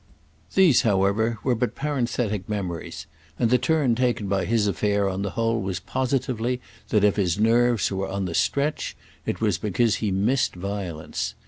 These, 0.55 0.81
however, 0.81 1.37
were 1.43 1.53
but 1.53 1.75
parenthetic 1.75 2.49
memories, 2.49 3.05
and 3.37 3.51
the 3.51 3.59
turn 3.59 3.93
taken 3.93 4.25
by 4.27 4.45
his 4.45 4.65
affair 4.65 5.07
on 5.07 5.21
the 5.21 5.29
whole 5.37 5.61
was 5.61 5.79
positively 5.79 6.59
that 6.89 7.03
if 7.03 7.17
his 7.17 7.37
nerves 7.37 7.91
were 7.91 8.09
on 8.09 8.25
the 8.25 8.33
stretch 8.33 8.97
it 9.27 9.41
was 9.41 9.59
because 9.59 9.97
he 9.97 10.09
missed 10.09 10.55
violence. 10.55 11.35